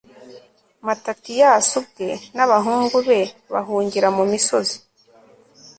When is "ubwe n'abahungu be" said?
1.79-3.21